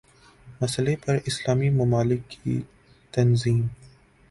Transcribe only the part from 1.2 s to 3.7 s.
اسلامی ممالک کی تنظیم